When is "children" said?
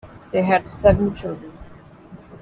1.15-1.51